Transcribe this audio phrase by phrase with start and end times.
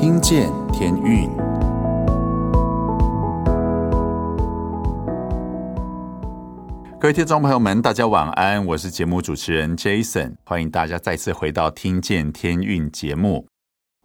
[0.00, 1.28] 听见天运。
[6.98, 13.46] 各位听众朋友们，大家晚安，我是节目主持人 Jason，欢迎大家再次回到《听见天运》节目。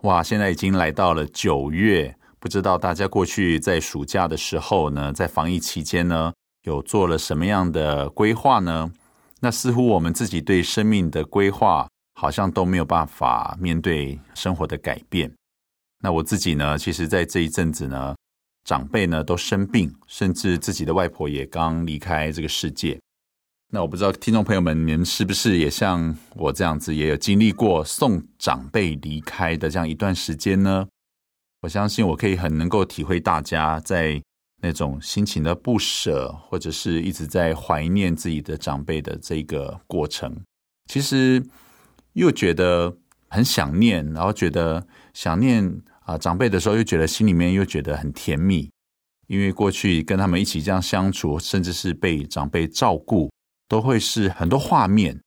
[0.03, 6.33] 哇，现在已经来到了九月，不知道大家过去在暑假的时候呢，在防疫期间呢，
[6.63, 8.91] 有做了什么样的规划呢？
[9.39, 15.31] 那似乎我们自己对生命的规划，好像都没有办法面对生活的改变。
[16.05, 18.15] 那我自己呢，其实在这一阵子呢，
[18.63, 22.99] 长辈呢都生病，甚至自己的外婆也刚离开这个世界。
[23.73, 30.85] 那我不知道听众朋友们，你们是不是也像我这样子，也有经历过送长辈离开的这样一段时间呢？
[31.63, 34.21] 我相信我可以很能够体会大家在。
[34.61, 40.35] 那种心情的不舍，或者是一直在怀念自己的长辈的这个过程，
[40.87, 41.45] 其实
[42.13, 42.97] 又觉得
[43.27, 48.71] 很想念，然后觉得想念啊、长辈的时候，又觉得心里面又觉得很甜蜜，
[49.27, 53.31] 因为过去跟他们一起这样相处，甚至是被长辈照顾，
[53.67, 55.19] 都会是很多画面。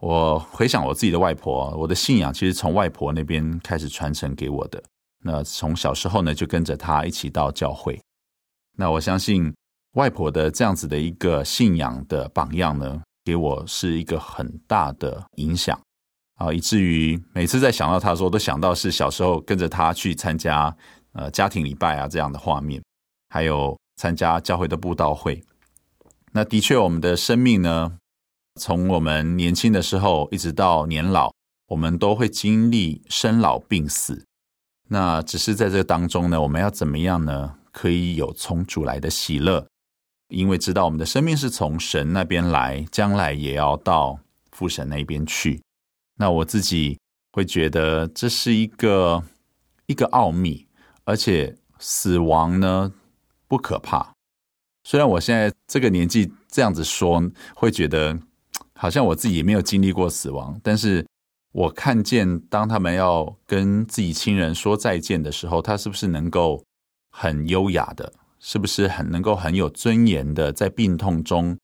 [0.00, 4.82] 我回想我自己的外婆，我的信仰其实从外婆那边开始传承给我的。
[5.24, 8.00] 那从小时候呢，就跟着她一起到教会。
[8.78, 9.52] 那我相信
[9.94, 15.80] 外婆的这样子的一个信仰的榜样呢，给我是一个很大的影响
[16.36, 20.74] 啊，以至于每次在想到他的时候，都想到是小时候跟着他去参加
[21.12, 22.82] 呃家庭礼拜啊这样的画面，
[23.30, 25.42] 还有参加教会的布道会。
[26.32, 27.96] 那的确，我们的生命呢，
[28.60, 31.32] 从我们年轻的时候一直到年老，
[31.68, 34.24] 我们都会经历生老病死。
[34.88, 37.54] 那只是在这当中呢，我们要怎么样呢？
[37.72, 39.66] 可以有从主来的喜乐，
[40.28, 44.18] 因为知道我们的生命是从神那边来，将来也要到
[44.52, 45.60] 父神那边去。
[46.16, 46.98] 那我自己
[47.32, 49.22] 会觉得这是一个
[49.86, 50.66] 一个奥秘，
[51.04, 52.92] 而且死亡呢
[53.46, 54.14] 不可怕。
[54.84, 57.22] 虽然我现在这个年纪这样子说，
[57.54, 58.18] 会觉得
[58.74, 61.06] 好像我自己也没有经历过死亡，但是
[61.52, 66.62] 我看见当他们要跟自己亲人说再见的时候，他是不是能够？
[67.18, 71.56] 很优雅的，是不是很能够很有尊严的在病痛中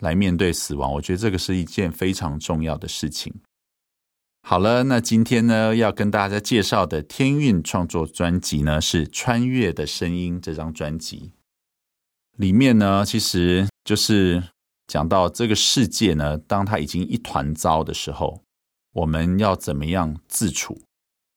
[0.00, 0.92] 来面对死亡？
[0.92, 3.32] 我觉得这个是一件非常重要的事情。
[4.44, 11.32] 好了，那今天呢要跟大家介绍的天韵创作专辑呢是《穿越的声音》这张专辑。
[12.36, 14.42] 里面呢其实就是
[14.88, 18.42] 讲到这个世界呢，当它已经一团糟的时候，
[18.92, 20.82] 我们要怎么样自处？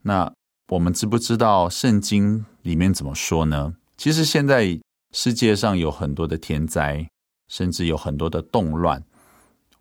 [0.01, 0.33] 那
[0.69, 3.75] 我们知不知道圣经里面怎么说呢？
[3.95, 4.79] 其实现在
[5.13, 7.07] 世界上有很多的天灾，
[7.47, 9.03] 甚至有很多的动乱。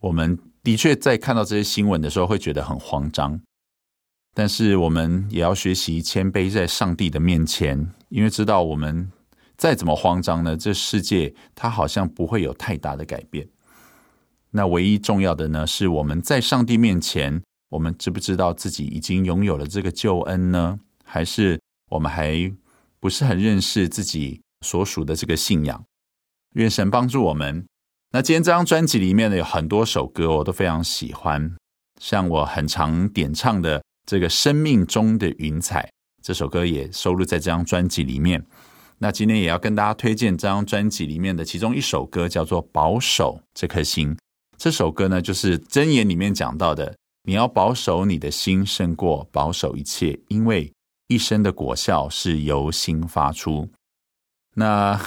[0.00, 3.40] 我们的确在看到这些新闻的时候，会觉得很慌张。
[4.34, 9.12] 但是我们也要学习谦卑在上帝的面前，因为知道我们
[9.56, 13.46] 再怎么慌张呢，这世界它好像不会有太大的改变。
[14.50, 17.42] 那唯一重要的呢，是我们在上帝面前。
[17.70, 20.78] 我们知不知道自己已经拥有了这个救恩呢？
[21.04, 21.60] 还是
[21.90, 22.52] 我们还
[23.00, 25.84] 不是很认识自己所属的这个信仰？
[26.52, 27.66] 愿神帮助我们。
[28.14, 31.52] 那今天这张专辑里面呢，有很多首歌我都非常喜欢，
[32.00, 35.82] 像我很常点唱的这个《生命中的云彩》
[36.22, 38.46] 这首歌也收录在这张专辑里面。
[38.98, 44.14] 那今天也要跟大家推荐这张专辑里面的其中一首歌，叫做《保守这颗心》。
[44.56, 46.94] 这首歌呢，就是箴言里面讲到的。
[47.24, 50.72] 你要保守你的心，胜过保守一切，因为
[51.08, 53.68] 一生的果效是由心发出。
[54.54, 55.00] 那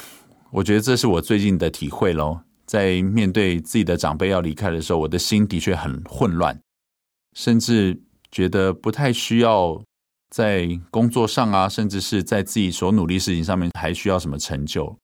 [0.52, 2.42] 我觉得这是我最近的体会喽。
[2.68, 6.60] 在面对自己的长辈要离开的时候，我的心的确很混乱，
[7.34, 8.00] 甚至
[8.32, 9.82] 觉得不太需要
[10.30, 14.96] 在工作上啊，甚至是在自己所努力事情上面还需要什么成就，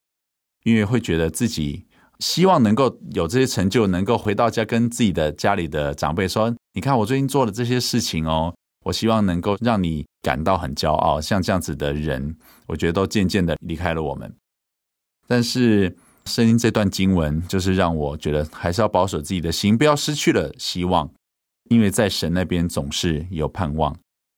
[0.63, 1.87] 因为会觉得自己。
[2.19, 8.53] 希望能够有这些成就，能够回到家跟自己的家里的长辈说：“你看我最近做了这些事情哦。”
[8.85, 11.19] 我希望能够让你感到很骄傲。
[11.19, 12.37] 像这样子的人，
[12.67, 14.33] 我觉得都渐渐的离开了我们。
[15.27, 21.09] 但是圣经这段经文，就是让我觉得还是要保守自己的心，不要失去了希望，
[21.69, 23.97] 因为在神那边总是有盼望。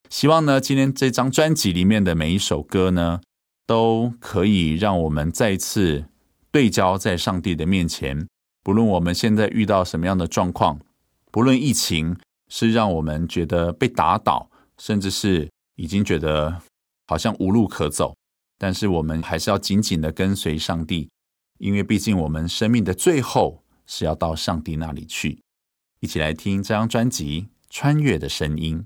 [0.10, 3.22] 希望呢，今天这张专辑里面的每一首歌呢，
[3.66, 6.06] 都可以让我们再次。
[6.52, 8.30] 对焦在上帝的面前，
[8.64, 10.80] 不论我们现在遇到什么样的状况，
[11.30, 12.16] 不论疫情
[12.48, 16.62] 是让我们觉得被打倒，甚至是已经觉得
[17.08, 18.16] 好像无路可走，
[18.58, 21.10] 但是我们还是要紧紧的跟随上帝，
[21.65, 25.41] 因为毕竟我们生命的最后是要到上帝那里去。
[26.00, 27.41] 一起来听这张专辑
[27.71, 28.85] 《穿越的声音》。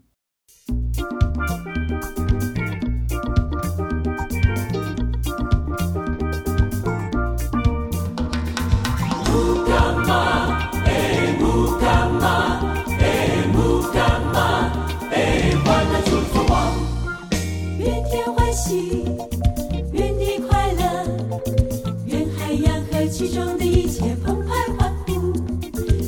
[23.31, 25.33] 中的一切澎湃欢呼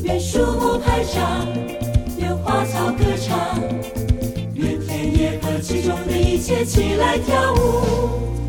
[0.03, 1.47] 愿树木拍掌
[2.17, 3.59] 愿花草歌唱
[4.55, 8.40] 愿田野和其中的一切起来跳舞。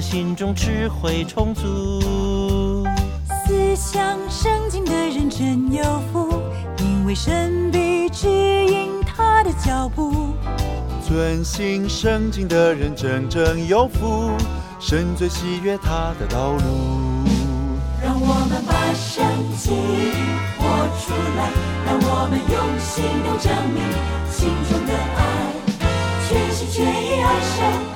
[0.00, 2.00] 心中智慧充足，
[3.46, 6.42] 思想圣经的人真有福，
[6.78, 10.34] 因为神必指引他的脚步。
[11.06, 14.30] 遵行圣经的人真正有福，
[14.78, 16.60] 神最喜悦他的道路。
[18.02, 19.22] 让我们把圣
[19.58, 19.76] 经
[20.56, 20.64] 活
[20.98, 21.50] 出来，
[21.84, 23.82] 让我们用行动证明
[24.30, 25.20] 心中的爱，
[26.26, 27.89] 全心全意爱神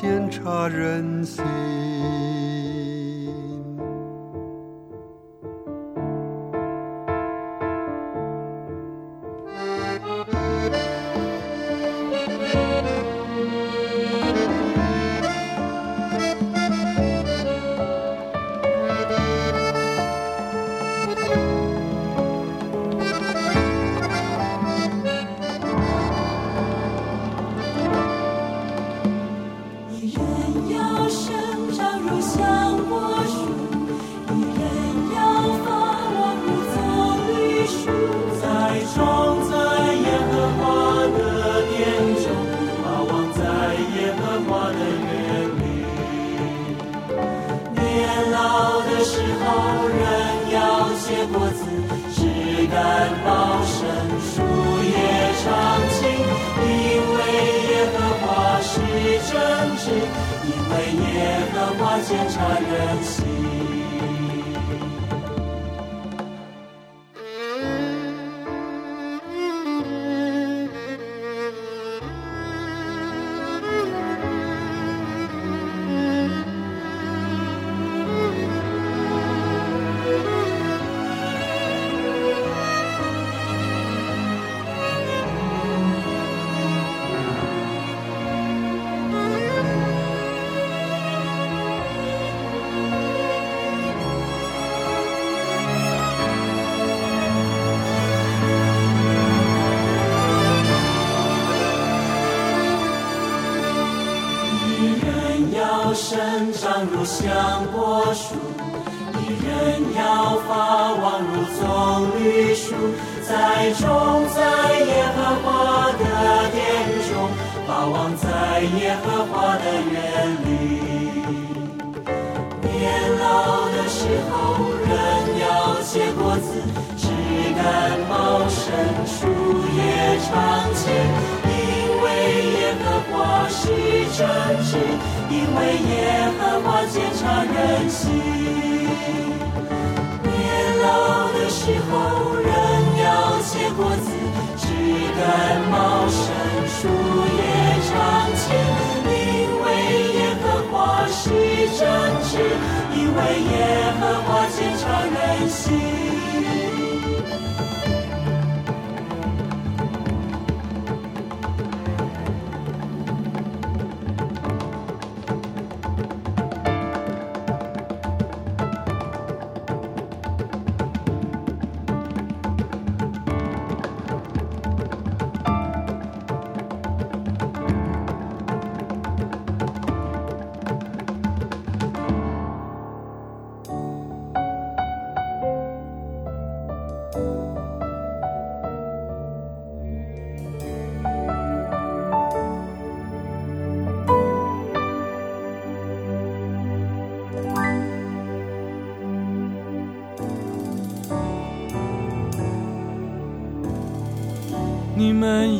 [0.00, 1.67] 煎茶人闲。
[51.26, 51.60] 果子，
[52.14, 52.76] 枝干
[53.24, 53.76] 茂盛，
[54.20, 54.42] 树
[54.84, 54.94] 叶
[55.42, 55.44] 常
[55.90, 55.98] 青。
[56.60, 56.66] 因
[57.14, 57.18] 为
[57.68, 58.26] 耶和华
[58.60, 58.70] 是
[59.26, 59.32] 真
[59.78, 59.84] 直，
[60.46, 60.72] 因为
[61.04, 61.06] 耶
[61.52, 62.70] 和华检察人
[63.02, 63.57] 心。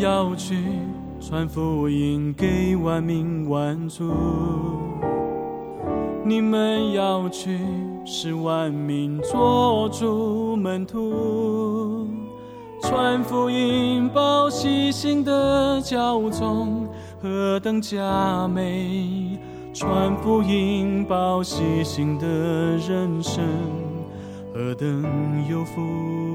[0.00, 0.56] 要去
[1.20, 4.12] 传福音给万民万族，
[6.24, 7.58] 你们要去
[8.04, 12.06] 使万民作主门徒，
[12.82, 16.86] 传福音报喜信的教宗
[17.20, 19.36] 何等佳美，
[19.74, 22.26] 传福音报喜信的
[22.76, 23.44] 人生
[24.54, 25.04] 何等
[25.50, 26.27] 有福。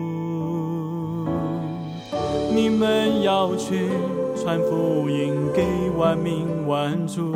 [2.55, 3.89] 你们要去
[4.36, 5.65] 传福音给
[5.98, 7.33] 万民万族，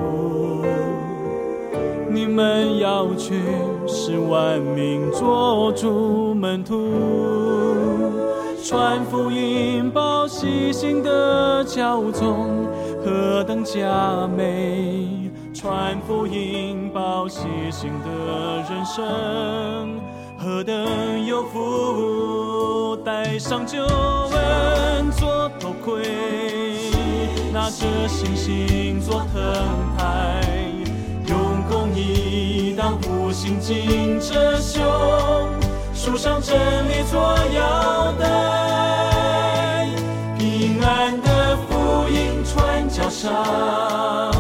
[2.12, 3.42] 你们要去
[3.88, 6.92] 使万民作主门徒，
[8.64, 12.68] 传福音报喜信的教宗
[13.04, 17.40] 何等佳美，传福音报喜
[17.72, 19.97] 信的人生。
[20.48, 25.12] 何等有福，戴上救恩。
[25.12, 26.02] 做头盔，
[27.52, 29.44] 拿着信心做藤
[29.98, 30.42] 牌，
[31.28, 31.38] 用
[31.70, 34.82] 公义当护心镜遮胸，
[35.94, 36.56] 束上真
[36.88, 37.20] 理做
[37.54, 39.90] 腰带，
[40.38, 44.34] 平安的福音穿脚上，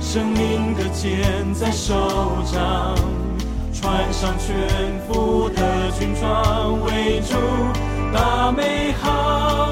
[0.00, 1.94] 生命的剑在手
[2.52, 2.96] 掌，
[3.82, 7.34] 穿上全副的军装，为主
[8.12, 9.71] 把美好。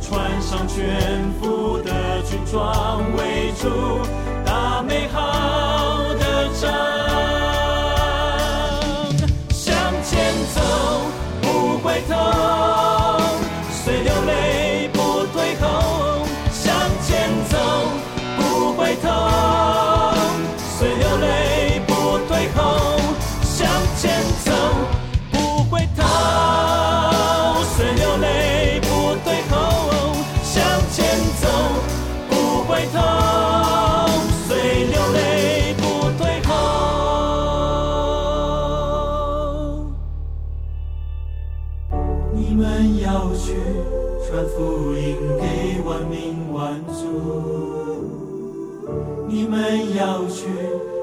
[0.00, 3.68] 穿上全副的军装为主
[4.44, 6.97] 打美好的战
[49.58, 50.46] 我们要去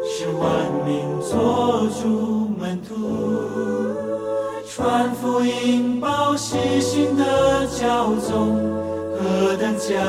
[0.07, 0.47] 使万
[0.85, 2.95] 民做主门徒，
[4.65, 8.55] 传福音报喜信的教宗，
[9.11, 9.99] 何等加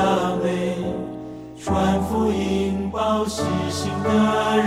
[0.41, 0.77] 美！
[1.61, 4.09] 传福音报喜信的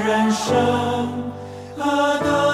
[0.06, 0.52] 人生，
[1.78, 2.49] 何等。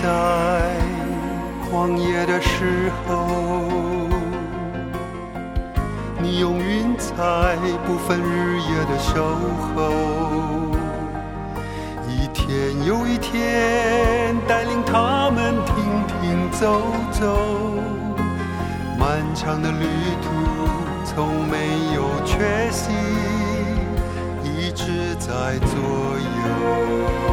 [0.00, 0.74] 在
[1.68, 3.26] 旷野的时候
[6.18, 9.36] 你用云彩不分日夜的守
[9.74, 9.92] 候
[12.08, 15.74] 一天又一天带领他们停
[16.08, 17.82] 停走走。
[18.98, 19.84] 漫长的旅
[20.22, 20.28] 途
[21.04, 22.92] 从没有缺席
[24.42, 25.76] 一直在左
[26.18, 27.31] 右。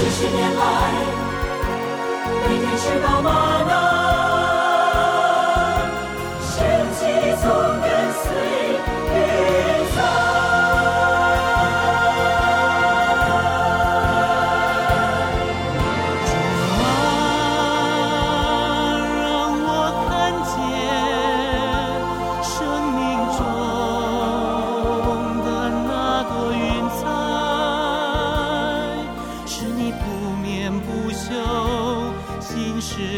[0.00, 0.62] 四十年来，
[2.48, 3.69] 每天吃饱吗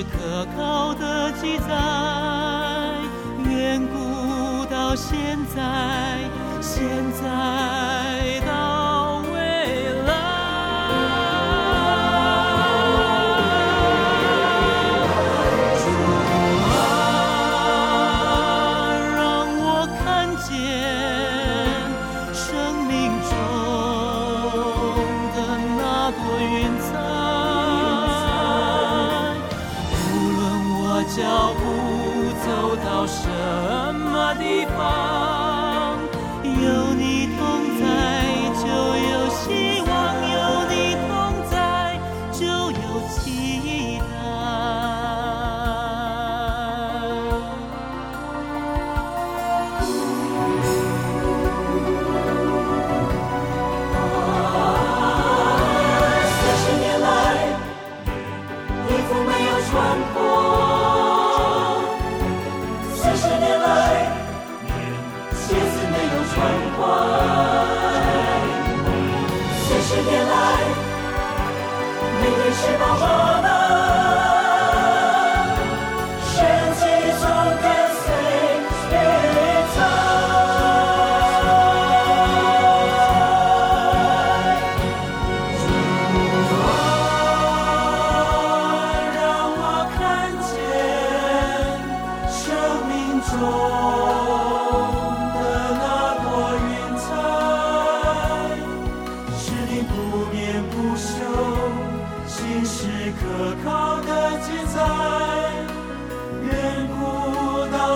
[0.05, 1.69] 可靠的记载
[3.49, 6.19] 远古到现在
[6.61, 6.83] 现
[7.21, 7.72] 在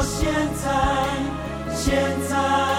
[0.07, 1.97] 现在现
[2.29, 2.76] 在。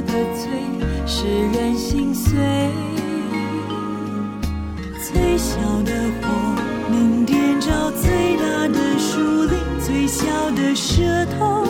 [0.00, 0.48] 的醉，
[1.06, 2.32] 使人心碎。
[5.02, 6.28] 最小的火
[6.90, 11.66] 能点着最大的树林，最小的舌头。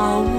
[0.00, 0.29] home.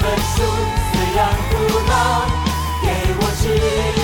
[0.00, 0.42] 本书
[0.92, 1.18] 虽然
[1.50, 1.54] 古
[1.90, 2.24] 老，
[2.82, 2.86] 给
[3.18, 3.99] 我指引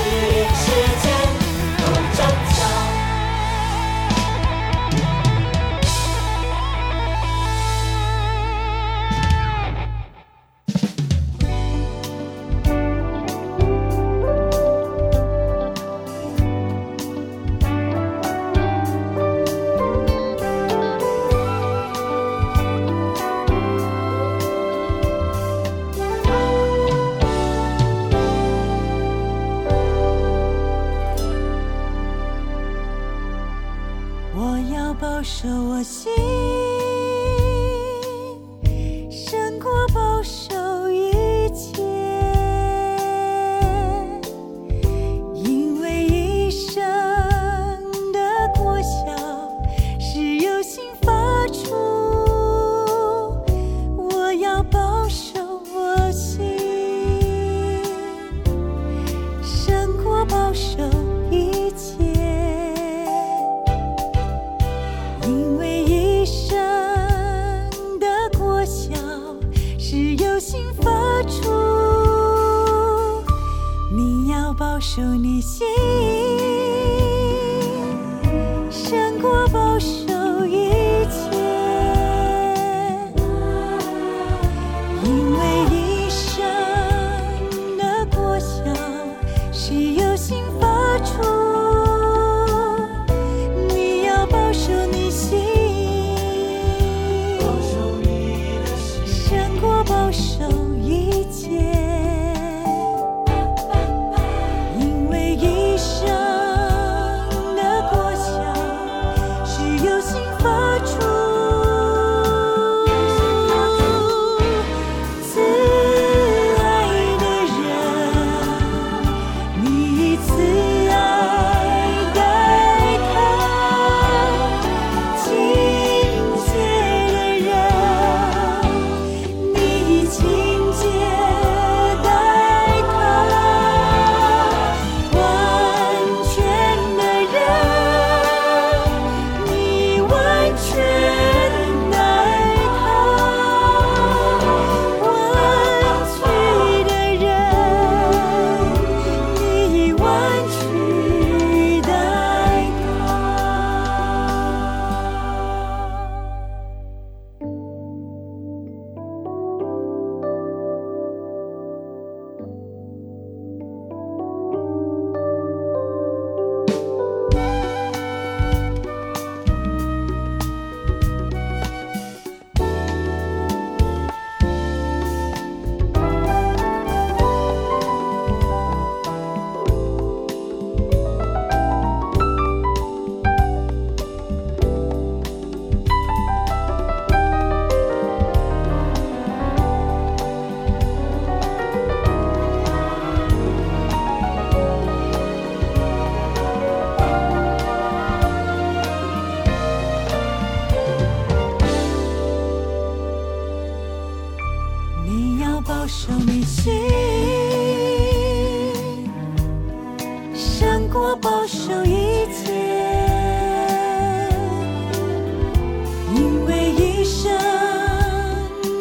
[216.99, 217.31] 一生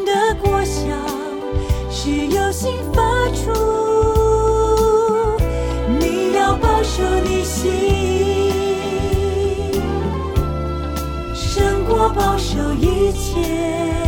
[0.05, 0.87] 的过想
[1.91, 3.01] 是由心发
[3.31, 3.51] 出
[5.99, 7.73] 你要保守你心
[11.33, 14.04] 胜过保守一切。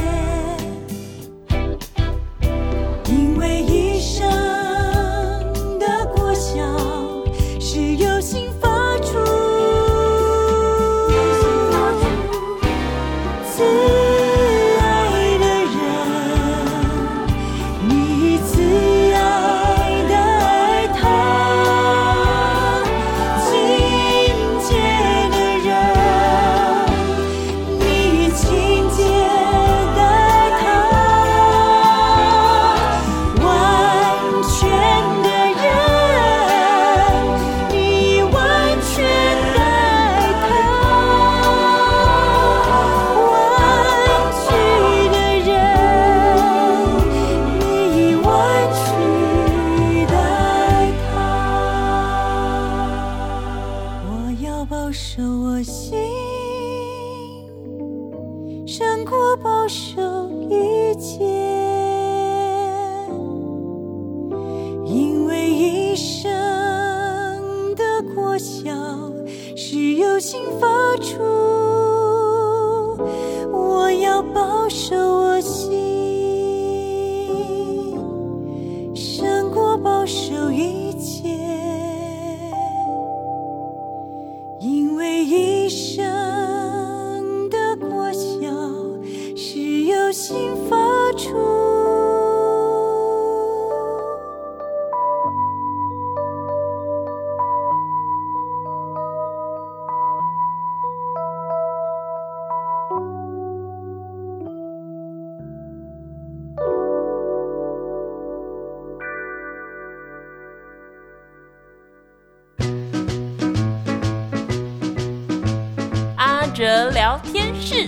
[117.59, 117.87] 是，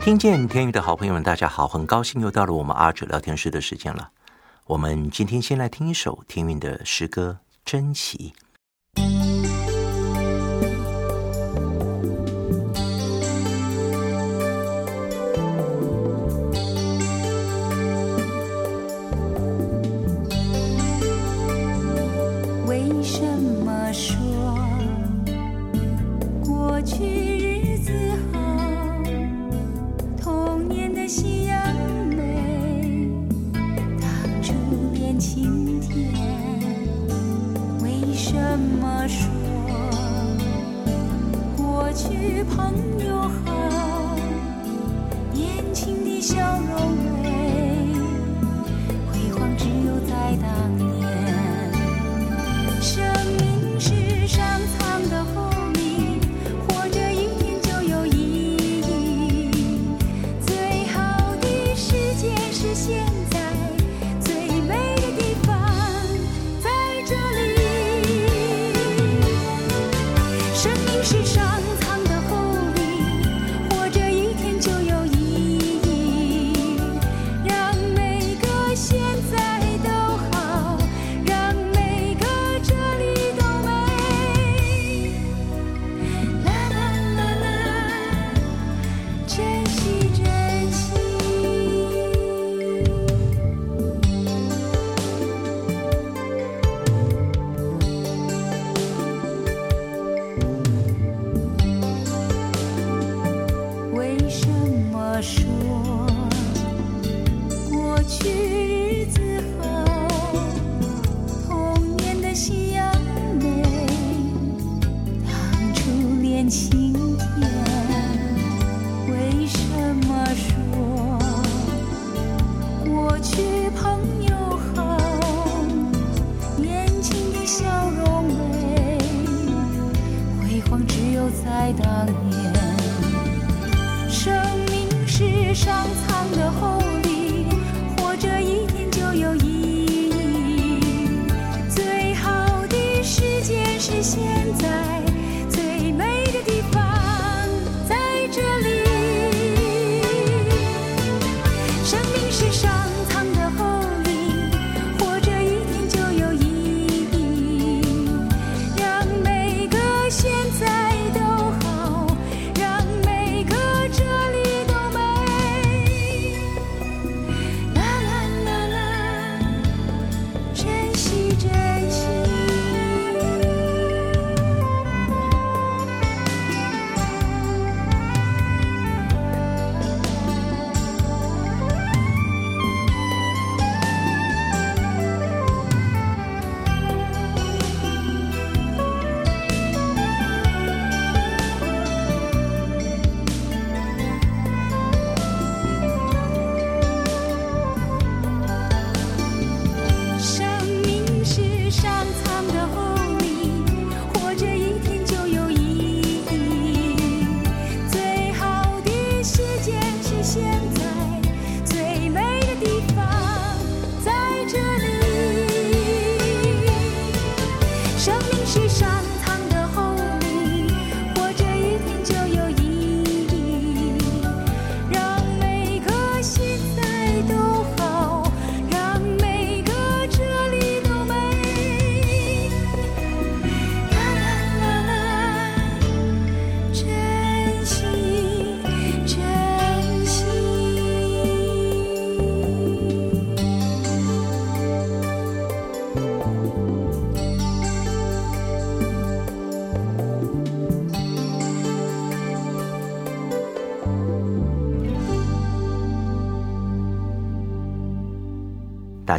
[0.00, 4.10] 听见天宇的好朋友们，大家好，很高兴又到了我们阿哲聊天室的时间了。
[4.66, 8.32] 我们今天先来听一首天韵的诗歌《珍奇》。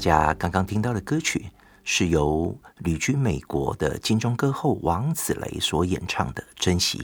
[0.02, 1.52] 大家刚刚听到的歌曲
[1.84, 6.98] 是由旅居美国的金钟歌后王子雷所演唱的《珍惜》。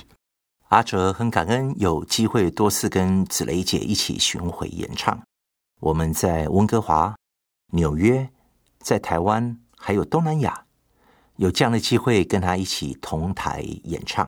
[0.69, 5.21] 阿哲很感恩有机会多次跟子雷姐一起巡回演唱。
[5.79, 7.15] 我们在温哥华、
[7.71, 8.27] 纽约、
[8.79, 10.65] 在台湾还有东南亚，
[11.35, 14.27] 有这样的机会跟她一起同台演唱，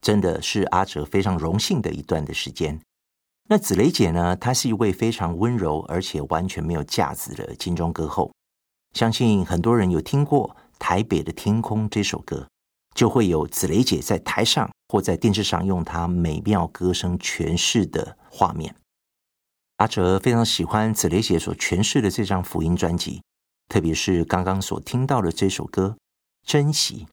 [0.00, 2.80] 真的是阿哲非常荣幸的一段的时间。
[3.52, 4.36] 那子雷姐呢？
[4.36, 8.32] 她是一位非常温柔而且完全没有架子的金钟歌后。
[8.92, 12.46] 相信很多人有听过《台北的天空》这首歌，
[12.94, 18.72] 就会有子雷姐在台上或在电视上用她美妙歌声诠释的画面。
[19.78, 23.20] 阿哲非常喜欢子雷姐所诠释的这张福音专辑，
[23.68, 25.96] 特别是刚刚所听到的这首歌
[26.48, 27.08] 《珍惜》。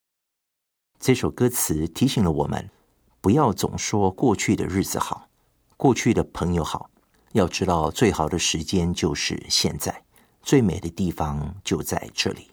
[1.00, 2.70] 这首歌词提醒了我们，
[3.22, 5.27] 不要总说过去的日子好。
[5.78, 6.90] 过去的朋友好，
[7.34, 10.04] 要知道最好的时间就是现在，
[10.42, 12.50] 最美的地方就在这里。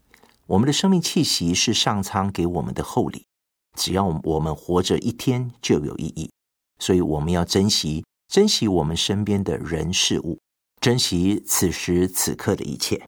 [0.46, 3.24] 我们的生命气息是上苍给我们的厚礼，
[3.78, 6.30] 只要我们活着一天就有意义，
[6.78, 10.38] 所以我们要珍惜，珍惜我们身边的人事物，
[10.78, 13.06] 珍惜此时此刻的一切。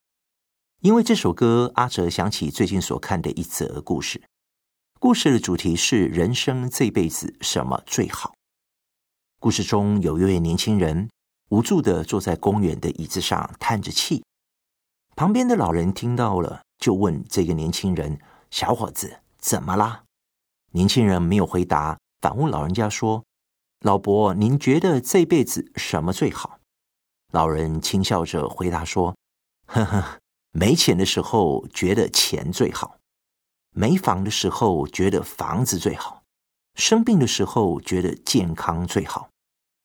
[0.81, 4.23] 因为这首歌，阿哲想起最近所看的一则故事，
[4.99, 8.36] 故事的主题是人生这辈子什么最好。
[9.47, 11.09] 故事中有一位年轻人
[11.51, 14.25] 无助地坐在公园的椅子上叹着气，
[15.15, 18.19] 旁边的老人听到了，就问这个年轻人
[18.51, 20.03] ：“小伙子，怎么啦？”
[20.75, 23.23] 年轻人没有回答，反问老人家说
[23.87, 26.59] ：“老伯，您觉得这辈子什么最好？”
[27.31, 29.15] 老人轻笑着回答说
[29.71, 30.19] ：“呵呵，
[30.51, 32.97] 没钱的时候觉得钱最好，
[33.71, 36.25] 没房的时候觉得房子最好。”
[36.75, 39.31] 生病的时候觉得健康最好，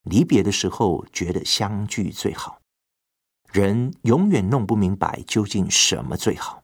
[0.04, 2.60] 离别的时候觉得相聚最好。
[3.52, 6.64] 人永远弄不明白究竟什么最好。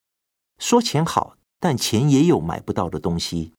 [0.57, 3.51] 说钱好，但钱也有买不到的东西；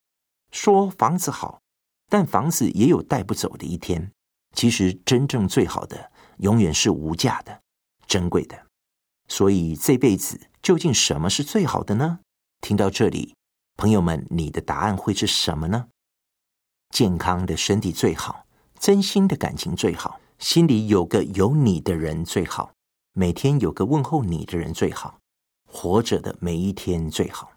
[0.51, 1.61] 说房子好，
[2.09, 4.11] 但房子也有带不走的一天。
[4.55, 7.61] 其实真正最好的，永远是无价的、
[8.07, 8.67] 珍贵的。
[9.29, 12.21] 所以这辈子究竟什么是最好的呢？
[12.63, 13.37] 听到这里，
[13.77, 15.89] 朋友们，你的答案会是什么呢？
[16.89, 18.47] 健康的身体最好，
[18.81, 22.73] 真心的感情最好，心里有个有你的人最好，
[23.13, 25.19] 每天有个问候你的人最好，
[25.67, 27.53] 活着的每一天最好。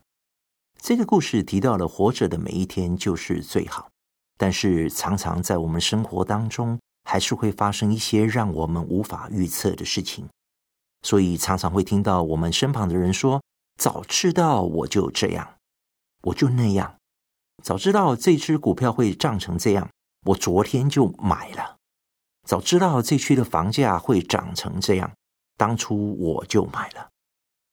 [0.81, 3.89] 这个故事提到了活着的每一天就是最好，
[4.37, 10.27] 但是常常在我们生活当中，还是会发生一些让我们无法预测的事情，
[11.03, 13.43] 所以常常会听到我们身旁的人说
[13.77, 15.53] ：“早知道我就这样，
[16.23, 16.95] 我就那样。”
[17.63, 19.87] 早知道这只股票会涨成这样，
[20.25, 21.77] 我昨天就买了。
[22.47, 25.11] 早知道这区的房价会涨成这样，
[25.57, 27.09] 当初我就买了。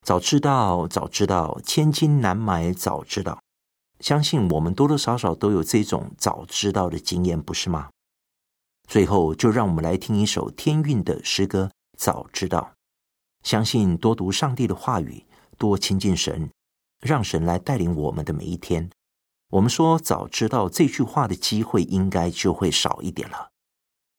[0.04, 3.38] 早知道，早知道，千金难买早知道。
[4.00, 7.90] 相信我们多多少少都有这种早知道的经验，不是吗？
[8.88, 12.72] 最后，就让我们来听一首天韵的诗歌《早知道》。
[13.42, 15.24] 相信多读上帝的话语，
[15.58, 16.48] 多亲近神，
[17.00, 18.88] 让神来带领我们的每一天。
[19.50, 23.48] 我们说早知道这句话的机会应该就会少一点了。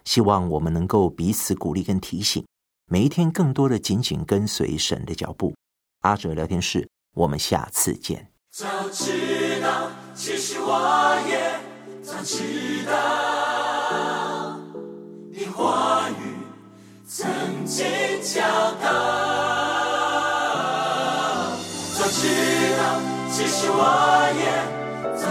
[0.03, 2.43] 希望我们能够彼此鼓励跟提醒，
[2.87, 5.53] 每一天更多的紧紧跟随神的脚步。
[6.01, 8.31] 阿哲聊天室，我们下次见。
[8.49, 11.59] 早知道，其实我也
[12.01, 14.59] 早知道，
[15.29, 16.37] 你话语
[17.05, 17.29] 曾
[17.65, 17.85] 经
[18.23, 18.41] 教
[18.81, 18.89] 导。
[21.99, 22.27] 早知
[22.75, 22.99] 道，
[23.29, 24.78] 其实我也。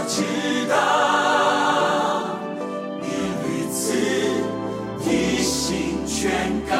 [0.09, 0.23] 知
[0.67, 2.33] 道，
[2.99, 3.05] 你
[3.43, 3.93] 屡次，
[5.05, 6.73] 一心全刚。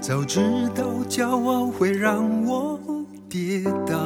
[0.00, 0.40] 早知
[0.74, 2.80] 道骄傲会让我
[3.28, 3.96] 跌倒，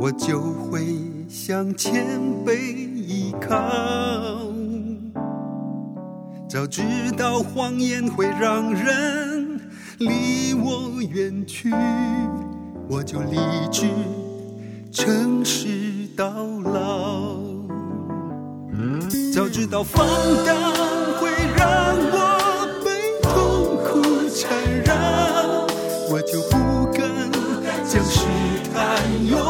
[0.00, 0.96] 我就会
[1.28, 3.60] 向前辈依靠。
[6.48, 6.82] 早知
[7.14, 9.39] 道谎言会让人。
[10.00, 11.70] 离我远去，
[12.88, 13.36] 我就立
[13.70, 13.86] 志
[14.90, 16.26] 诚实到
[16.64, 17.36] 老。
[19.34, 20.06] 早知道放
[20.46, 20.56] 荡
[21.20, 24.00] 会让我被痛苦
[24.34, 24.48] 缠
[24.84, 25.66] 绕，
[26.08, 27.06] 我就不敢
[27.86, 28.24] 将试
[28.72, 29.49] 探拥。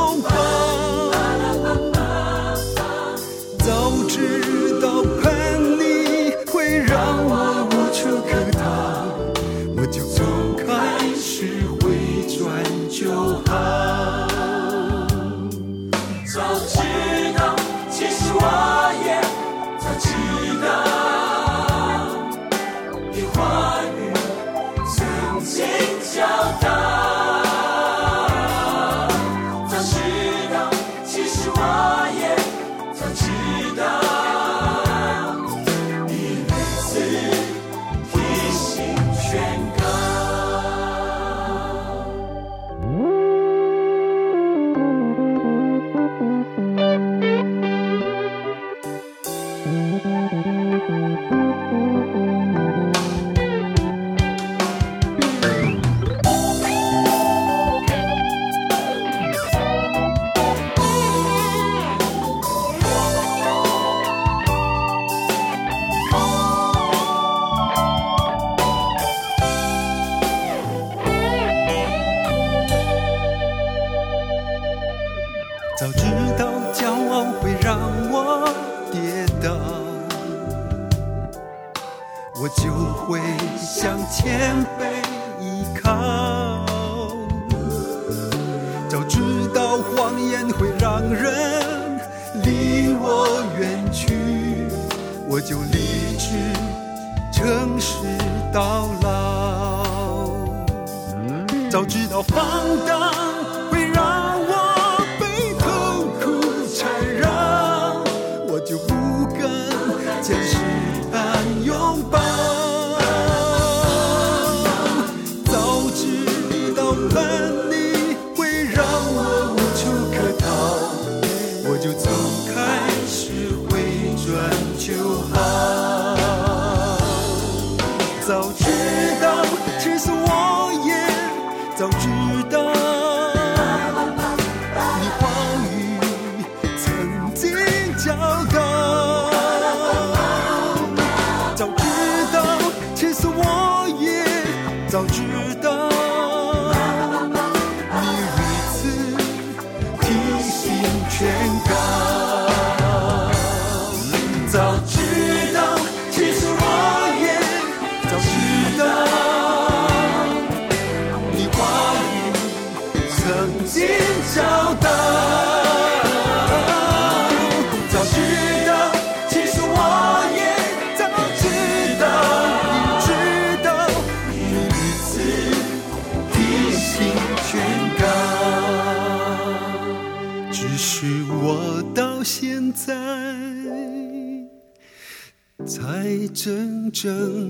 [187.02, 187.49] 真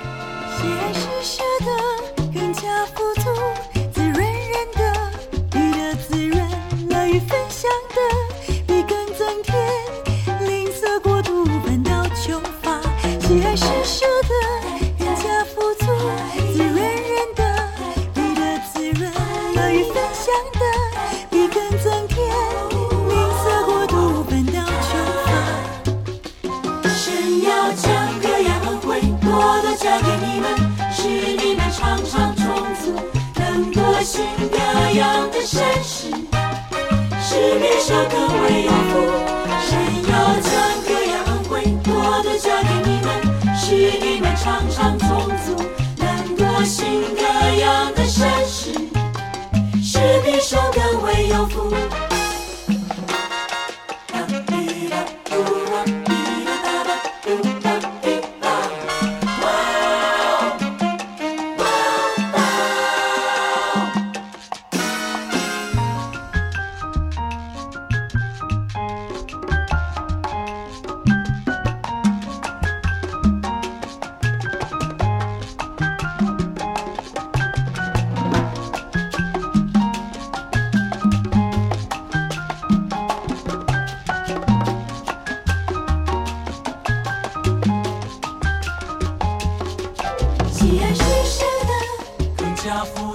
[92.81, 93.10] Now for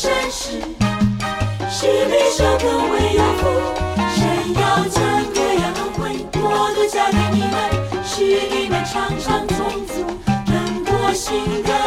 [0.00, 0.52] 山石
[1.68, 3.42] 是壁上更为有福
[4.14, 4.24] 谁
[4.54, 7.54] 要将月亮安徽我都嫁给你们
[8.02, 9.92] 是你们常常种族
[10.46, 11.79] 能过新的